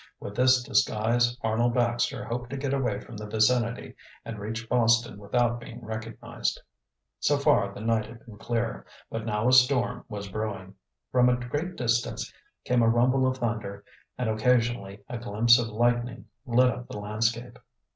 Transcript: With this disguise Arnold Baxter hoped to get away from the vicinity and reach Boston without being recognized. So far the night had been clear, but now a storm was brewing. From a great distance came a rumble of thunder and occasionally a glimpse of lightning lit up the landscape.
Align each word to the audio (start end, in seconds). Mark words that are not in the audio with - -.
With 0.19 0.35
this 0.35 0.63
disguise 0.63 1.37
Arnold 1.43 1.75
Baxter 1.75 2.25
hoped 2.25 2.49
to 2.49 2.57
get 2.57 2.73
away 2.73 2.99
from 3.01 3.15
the 3.17 3.27
vicinity 3.27 3.93
and 4.25 4.39
reach 4.39 4.67
Boston 4.67 5.19
without 5.19 5.59
being 5.59 5.85
recognized. 5.85 6.59
So 7.19 7.37
far 7.37 7.71
the 7.71 7.81
night 7.81 8.07
had 8.07 8.25
been 8.25 8.39
clear, 8.39 8.83
but 9.11 9.27
now 9.27 9.47
a 9.47 9.53
storm 9.53 10.03
was 10.09 10.27
brewing. 10.27 10.73
From 11.11 11.29
a 11.29 11.35
great 11.35 11.75
distance 11.75 12.33
came 12.65 12.81
a 12.81 12.89
rumble 12.89 13.27
of 13.27 13.37
thunder 13.37 13.83
and 14.17 14.27
occasionally 14.27 15.03
a 15.07 15.19
glimpse 15.19 15.59
of 15.59 15.67
lightning 15.67 16.25
lit 16.47 16.71
up 16.71 16.87
the 16.87 16.97
landscape. 16.97 17.59